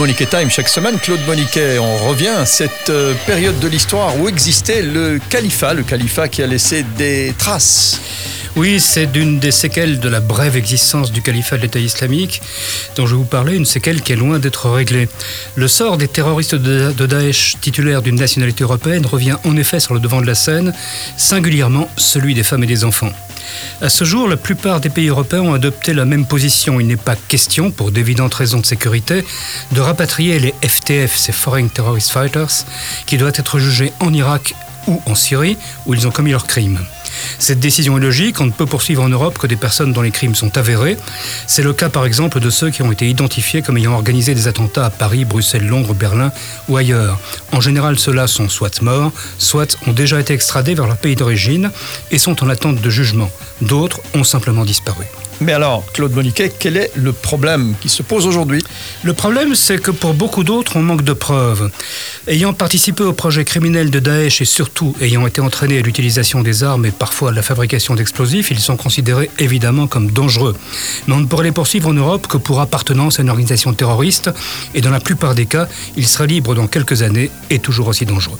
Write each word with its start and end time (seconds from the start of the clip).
Moniquet 0.00 0.24
Time 0.24 0.48
chaque 0.48 0.68
semaine. 0.68 0.98
Claude 0.98 1.20
Moniquet, 1.26 1.78
on 1.78 2.08
revient 2.08 2.28
à 2.28 2.46
cette 2.46 2.88
euh, 2.88 3.12
période 3.26 3.58
de 3.60 3.68
l'histoire 3.68 4.18
où 4.18 4.28
existait 4.28 4.80
le 4.80 5.20
califat, 5.28 5.74
le 5.74 5.82
califat 5.82 6.28
qui 6.28 6.42
a 6.42 6.46
laissé 6.46 6.84
des 6.96 7.34
traces. 7.36 8.00
Oui, 8.56 8.80
c'est 8.80 9.06
d'une 9.06 9.38
des 9.38 9.52
séquelles 9.52 10.00
de 10.00 10.08
la 10.08 10.18
brève 10.18 10.56
existence 10.56 11.12
du 11.12 11.22
califat 11.22 11.56
de 11.56 11.62
l'État 11.62 11.78
islamique 11.78 12.42
dont 12.96 13.06
je 13.06 13.14
vous 13.14 13.24
parlais, 13.24 13.54
une 13.54 13.64
séquelle 13.64 14.02
qui 14.02 14.12
est 14.12 14.16
loin 14.16 14.40
d'être 14.40 14.68
réglée. 14.68 15.08
Le 15.54 15.68
sort 15.68 15.96
des 15.96 16.08
terroristes 16.08 16.56
de, 16.56 16.90
Daesh 17.06 17.56
titulaires 17.60 18.02
d'une 18.02 18.16
nationalité 18.16 18.64
européenne 18.64 19.06
revient 19.06 19.36
en 19.44 19.56
effet 19.56 19.78
sur 19.78 19.94
le 19.94 20.00
devant 20.00 20.20
de 20.20 20.26
la 20.26 20.34
scène, 20.34 20.74
singulièrement 21.16 21.88
celui 21.96 22.34
des 22.34 22.42
femmes 22.42 22.64
et 22.64 22.66
des 22.66 22.84
enfants. 22.84 23.12
À 23.80 23.88
ce 23.88 24.04
jour, 24.04 24.28
la 24.28 24.36
plupart 24.36 24.80
des 24.80 24.90
pays 24.90 25.08
européens 25.08 25.42
ont 25.42 25.54
adopté 25.54 25.92
la 25.92 26.04
même 26.04 26.26
position. 26.26 26.80
Il 26.80 26.88
n'est 26.88 26.96
pas 26.96 27.16
question, 27.16 27.70
pour 27.70 27.92
d'évidentes 27.92 28.34
raisons 28.34 28.60
de 28.60 28.66
sécurité, 28.66 29.24
de 29.72 29.80
rapatrier 29.80 30.40
les 30.40 30.54
FTF, 30.66 31.16
ces 31.16 31.32
Foreign 31.32 31.68
Terrorist 31.68 32.10
Fighters, 32.10 32.64
qui 33.06 33.16
doivent 33.16 33.32
être 33.36 33.60
jugés 33.60 33.92
en 34.00 34.12
Irak 34.12 34.54
ou 34.88 35.00
en 35.06 35.14
Syrie, 35.14 35.56
où 35.86 35.94
ils 35.94 36.06
ont 36.08 36.10
commis 36.10 36.32
leurs 36.32 36.46
crimes. 36.46 36.80
Cette 37.38 37.60
décision 37.60 37.96
est 37.98 38.00
logique, 38.00 38.40
on 38.40 38.46
ne 38.46 38.50
peut 38.50 38.66
poursuivre 38.66 39.02
en 39.02 39.08
Europe 39.08 39.38
que 39.38 39.46
des 39.46 39.56
personnes 39.56 39.92
dont 39.92 40.02
les 40.02 40.10
crimes 40.10 40.34
sont 40.34 40.56
avérés. 40.56 40.96
C'est 41.46 41.62
le 41.62 41.72
cas 41.72 41.88
par 41.88 42.04
exemple 42.04 42.40
de 42.40 42.50
ceux 42.50 42.70
qui 42.70 42.82
ont 42.82 42.92
été 42.92 43.08
identifiés 43.08 43.62
comme 43.62 43.78
ayant 43.78 43.94
organisé 43.94 44.34
des 44.34 44.48
attentats 44.48 44.86
à 44.86 44.90
Paris, 44.90 45.24
Bruxelles, 45.24 45.66
Londres, 45.66 45.94
Berlin 45.94 46.32
ou 46.68 46.76
ailleurs. 46.76 47.18
En 47.52 47.60
général, 47.60 47.98
ceux-là 47.98 48.26
sont 48.26 48.48
soit 48.48 48.82
morts, 48.82 49.12
soit 49.38 49.76
ont 49.86 49.92
déjà 49.92 50.20
été 50.20 50.34
extradés 50.34 50.74
vers 50.74 50.86
leur 50.86 50.96
pays 50.96 51.16
d'origine 51.16 51.70
et 52.10 52.18
sont 52.18 52.42
en 52.42 52.48
attente 52.48 52.80
de 52.80 52.90
jugement. 52.90 53.30
D'autres 53.60 54.00
ont 54.14 54.24
simplement 54.24 54.64
disparu. 54.64 55.06
Mais 55.40 55.52
alors, 55.52 55.84
Claude 55.94 56.12
Moniquet, 56.12 56.52
quel 56.56 56.76
est 56.76 56.90
le 56.96 57.12
problème 57.12 57.74
qui 57.80 57.88
se 57.88 58.02
pose 58.02 58.26
aujourd'hui 58.26 58.62
Le 59.02 59.14
problème, 59.14 59.54
c'est 59.54 59.78
que 59.78 59.90
pour 59.90 60.14
beaucoup 60.14 60.44
d'autres, 60.44 60.76
on 60.76 60.82
manque 60.82 61.02
de 61.02 61.12
preuves. 61.12 61.70
Ayant 62.26 62.52
participé 62.52 63.02
au 63.02 63.12
projet 63.12 63.44
criminel 63.44 63.90
de 63.90 63.98
Daesh 63.98 64.42
et 64.42 64.44
surtout 64.44 64.94
ayant 65.00 65.26
été 65.26 65.40
entraînés 65.40 65.78
à 65.78 65.82
l'utilisation 65.82 66.42
des 66.42 66.64
armes 66.64 66.84
et 66.86 66.90
parfois 66.90 67.30
à 67.30 67.32
la 67.32 67.42
fabrication 67.42 67.94
d'explosifs, 67.94 68.50
ils 68.50 68.60
sont 68.60 68.76
considérés 68.76 69.30
évidemment 69.38 69.86
comme 69.86 70.10
dangereux. 70.10 70.54
Mais 71.06 71.14
on 71.14 71.20
ne 71.20 71.26
pourrait 71.26 71.44
les 71.44 71.52
poursuivre 71.52 71.88
en 71.88 71.94
Europe 71.94 72.26
que 72.26 72.36
pour 72.36 72.60
appartenance 72.60 73.18
à 73.18 73.22
une 73.22 73.30
organisation 73.30 73.72
terroriste 73.72 74.30
et 74.74 74.80
dans 74.80 74.90
la 74.90 75.00
plupart 75.00 75.34
des 75.34 75.46
cas, 75.46 75.66
ils 75.96 76.06
seraient 76.06 76.26
libres 76.26 76.54
dans 76.54 76.66
quelques 76.66 77.02
années 77.02 77.30
et 77.48 77.58
toujours 77.58 77.88
aussi 77.88 78.04
dangereux. 78.04 78.38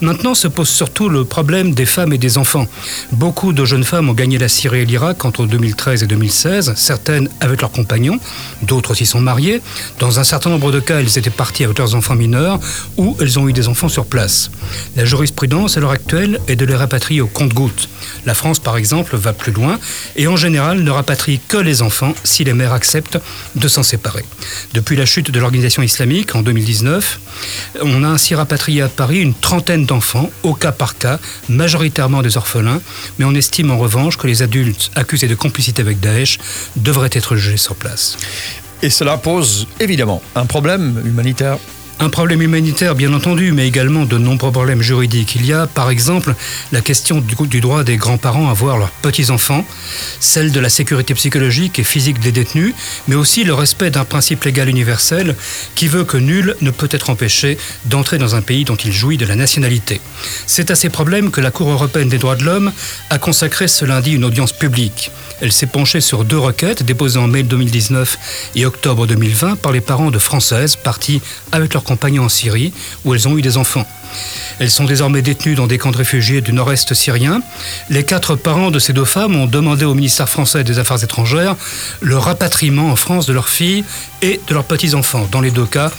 Maintenant 0.00 0.34
se 0.34 0.48
pose 0.48 0.68
surtout 0.68 1.08
le 1.08 1.24
problème 1.24 1.74
des 1.74 1.86
femmes 1.86 2.12
et 2.12 2.18
des 2.18 2.38
enfants. 2.38 2.66
Beaucoup 3.12 3.52
de 3.52 3.64
jeunes 3.64 3.84
femmes 3.84 4.08
ont 4.08 4.14
gagné 4.14 4.38
la 4.38 4.48
Syrie 4.48 4.80
et 4.80 4.84
l'Irak 4.84 5.24
entre 5.24 5.46
2013 5.46 6.02
et 6.02 6.06
2016, 6.06 6.74
certaines 6.76 7.28
avec 7.40 7.60
leurs 7.60 7.70
compagnons, 7.70 8.18
d'autres 8.62 8.92
aussi 8.92 9.06
sont 9.06 9.20
mariées. 9.20 9.60
Dans 9.98 10.18
un 10.18 10.24
certain 10.24 10.50
nombre 10.50 10.72
de 10.72 10.80
cas, 10.80 11.00
elles 11.00 11.18
étaient 11.18 11.30
parties 11.30 11.64
avec 11.64 11.78
leurs 11.78 11.94
enfants 11.94 12.14
mineurs 12.14 12.58
ou 12.96 13.16
elles 13.20 13.38
ont 13.38 13.48
eu 13.48 13.52
des 13.52 13.68
enfants 13.68 13.88
sur 13.88 14.06
place. 14.06 14.50
La 14.96 15.04
jurisprudence 15.04 15.76
à 15.76 15.80
l'heure 15.80 15.90
actuelle 15.90 16.40
est 16.48 16.56
de 16.56 16.64
les 16.64 16.74
rapatrier 16.74 17.20
au 17.20 17.26
compte-gouttes. 17.26 17.88
La 18.26 18.34
France, 18.34 18.58
par 18.58 18.76
exemple, 18.76 19.16
va 19.16 19.32
plus 19.32 19.52
loin 19.52 19.78
et 20.16 20.26
en 20.26 20.36
général 20.36 20.82
ne 20.82 20.90
rapatrie 20.90 21.40
que 21.48 21.56
les 21.56 21.82
enfants 21.82 22.14
si 22.24 22.44
les 22.44 22.52
mères 22.52 22.72
acceptent 22.72 23.18
de 23.54 23.68
s'en 23.68 23.82
séparer. 23.82 24.24
Depuis 24.74 24.96
la 24.96 25.06
chute 25.06 25.30
de 25.30 25.40
l'organisation 25.40 25.82
islamique 25.82 26.34
en 26.34 26.42
2019, 26.42 27.20
on 27.82 28.04
a 28.04 28.08
ainsi 28.08 28.34
rapatrié 28.34 28.82
à 28.82 28.88
Paris 28.88 29.20
une 29.20 29.34
trentaine 29.34 29.86
d'enfants, 29.86 30.30
au 30.42 30.54
cas 30.54 30.72
par 30.72 30.96
cas, 30.96 31.18
majoritairement 31.48 32.22
des 32.22 32.36
orphelins, 32.36 32.80
mais 33.18 33.24
on 33.24 33.34
estime 33.34 33.70
en 33.70 33.78
revanche 33.78 34.16
que 34.16 34.26
les 34.26 34.42
adultes 34.42 34.90
accusés 34.94 35.28
de 35.28 35.34
complicité 35.34 35.82
avec 35.82 36.00
Daesh 36.00 36.38
devraient 36.76 37.10
être 37.12 37.36
jugés 37.36 37.56
sur 37.56 37.74
place. 37.74 38.16
Et 38.82 38.90
cela 38.90 39.16
pose 39.16 39.68
évidemment 39.78 40.20
un 40.34 40.44
problème 40.44 41.00
humanitaire 41.04 41.56
un 42.02 42.10
problème 42.10 42.42
humanitaire, 42.42 42.96
bien 42.96 43.12
entendu, 43.12 43.52
mais 43.52 43.68
également 43.68 44.04
de 44.04 44.18
nombreux 44.18 44.50
problèmes 44.50 44.82
juridiques. 44.82 45.36
Il 45.36 45.46
y 45.46 45.52
a, 45.52 45.68
par 45.68 45.88
exemple, 45.88 46.34
la 46.72 46.80
question 46.80 47.20
du, 47.20 47.60
droit 47.60 47.84
des 47.84 47.96
grands-parents 47.96 48.50
à 48.50 48.52
voir 48.52 48.76
leurs 48.76 48.90
petits-enfants, 48.90 49.64
celle 50.18 50.50
de 50.50 50.58
la 50.58 50.68
sécurité 50.68 51.14
psychologique 51.14 51.78
et 51.78 51.84
physique 51.84 52.18
des 52.18 52.32
détenus, 52.32 52.74
mais 53.06 53.14
aussi 53.14 53.44
le 53.44 53.54
respect 53.54 53.90
d'un 53.90 54.04
principe 54.04 54.42
légal 54.42 54.68
universel 54.68 55.36
qui 55.76 55.86
veut 55.86 56.02
que 56.02 56.16
nul 56.16 56.56
ne 56.60 56.72
peut 56.72 56.88
être 56.90 57.08
empêché 57.08 57.56
d'entrer 57.84 58.18
dans 58.18 58.34
un 58.34 58.42
pays 58.42 58.64
dont 58.64 58.74
il 58.74 58.92
jouit 58.92 59.16
de 59.16 59.26
la 59.26 59.36
nationalité. 59.36 60.00
C'est 60.46 60.72
à 60.72 60.74
ces 60.74 60.88
problèmes 60.88 61.30
que 61.30 61.40
la 61.40 61.52
Cour 61.52 61.70
européenne 61.70 62.08
des 62.08 62.18
droits 62.18 62.36
de 62.36 62.42
l'homme 62.42 62.72
a 63.10 63.18
consacré 63.18 63.68
ce 63.68 63.84
lundi 63.84 64.12
une 64.12 64.24
audience 64.24 64.52
publique. 64.52 65.12
Elle 65.40 65.52
s'est 65.52 65.66
penchée 65.66 66.00
sur 66.00 66.24
deux 66.24 66.38
requêtes 66.38 66.82
déposées 66.82 67.18
en 67.18 67.26
mai 67.26 67.42
2019 67.42 68.16
et 68.54 68.66
octobre 68.66 69.06
2020 69.06 69.56
par 69.56 69.72
les 69.72 69.80
parents 69.80 70.10
de 70.10 70.18
Françaises 70.18 70.76
parties 70.76 71.20
avec 71.50 71.74
leurs 71.74 71.82
en 72.18 72.28
Syrie, 72.28 72.72
où 73.04 73.14
elles 73.14 73.28
ont 73.28 73.36
eu 73.36 73.42
des 73.42 73.56
enfants. 73.56 73.86
Elles 74.58 74.70
sont 74.70 74.84
désormais 74.84 75.22
détenues 75.22 75.54
dans 75.54 75.66
des 75.66 75.78
camps 75.78 75.90
de 75.90 75.96
réfugiés 75.96 76.40
du 76.40 76.52
nord-est 76.52 76.92
syrien. 76.94 77.40
Les 77.88 78.04
quatre 78.04 78.36
parents 78.36 78.70
de 78.70 78.78
ces 78.78 78.92
deux 78.92 79.04
femmes 79.04 79.36
ont 79.36 79.46
demandé 79.46 79.84
au 79.84 79.94
ministère 79.94 80.28
français 80.28 80.64
des 80.64 80.78
Affaires 80.78 81.02
étrangères 81.02 81.56
le 82.00 82.18
rapatriement 82.18 82.90
en 82.90 82.96
France 82.96 83.26
de 83.26 83.32
leurs 83.32 83.48
filles 83.48 83.84
et 84.20 84.40
de 84.46 84.54
leurs 84.54 84.64
petits-enfants. 84.64 85.26
Dans 85.30 85.40
les 85.40 85.50
deux 85.50 85.66
cas, 85.66 85.90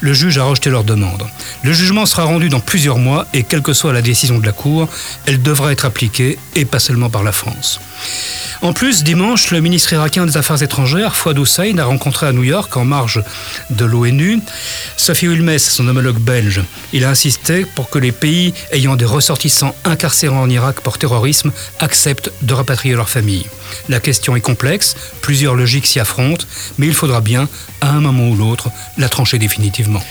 le 0.00 0.12
juge 0.12 0.38
a 0.38 0.44
rejeté 0.44 0.70
leur 0.70 0.84
demande. 0.84 1.24
Le 1.62 1.72
jugement 1.72 2.06
sera 2.06 2.24
rendu 2.24 2.48
dans 2.48 2.60
plusieurs 2.60 2.98
mois 2.98 3.26
et 3.32 3.42
quelle 3.42 3.62
que 3.62 3.72
soit 3.72 3.92
la 3.92 4.02
décision 4.02 4.38
de 4.38 4.46
la 4.46 4.52
Cour, 4.52 4.88
elle 5.26 5.42
devra 5.42 5.72
être 5.72 5.86
appliquée 5.86 6.38
et 6.54 6.64
pas 6.64 6.78
seulement 6.78 7.10
par 7.10 7.22
la 7.22 7.32
France. 7.32 7.80
En 8.62 8.72
plus, 8.72 9.02
dimanche, 9.02 9.50
le 9.50 9.60
ministre 9.60 9.92
irakien 9.92 10.24
des 10.24 10.36
Affaires 10.36 10.62
étrangères, 10.62 11.16
Fouad 11.16 11.36
Hussein, 11.36 11.78
a 11.78 11.84
rencontré 11.84 12.28
à 12.28 12.32
New 12.32 12.44
York, 12.44 12.76
en 12.76 12.84
marge 12.84 13.20
de 13.70 13.84
l'ONU, 13.84 14.38
Sophie 14.96 15.26
Ulmes, 15.26 15.58
son 15.58 15.88
homologue 15.88 16.20
belge. 16.20 16.62
Il 16.92 17.04
a 17.04 17.10
insisté 17.10 17.64
pour 17.64 17.90
que 17.90 17.98
les 17.98 18.12
pays 18.12 18.54
ayant 18.70 18.94
des 18.94 19.04
ressortissants 19.04 19.74
incarcérés 19.84 20.36
en 20.36 20.48
Irak 20.48 20.80
pour 20.80 20.96
terrorisme 20.96 21.50
acceptent 21.80 22.30
de 22.42 22.54
rapatrier 22.54 22.94
leurs 22.94 23.10
familles. 23.10 23.46
La 23.88 23.98
question 23.98 24.36
est 24.36 24.40
complexe, 24.40 24.94
plusieurs 25.22 25.56
logiques 25.56 25.86
s'y 25.86 25.98
affrontent, 25.98 26.46
mais 26.78 26.86
il 26.86 26.94
faudra 26.94 27.20
bien, 27.20 27.48
à 27.80 27.90
un 27.90 28.00
moment 28.00 28.28
ou 28.28 28.36
l'autre, 28.36 28.68
la 28.96 29.08
trancher 29.08 29.38
définitivement. 29.38 30.02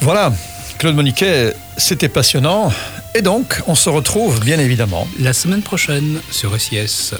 Voilà, 0.00 0.32
Claude 0.78 0.94
Moniquet, 0.94 1.54
c'était 1.76 2.08
passionnant. 2.08 2.72
Et 3.18 3.22
donc, 3.22 3.62
on 3.66 3.74
se 3.74 3.90
retrouve 3.90 4.38
bien 4.38 4.60
évidemment 4.60 5.08
la 5.18 5.32
semaine 5.32 5.62
prochaine 5.62 6.20
sur 6.30 6.54
SIS. 6.60 7.14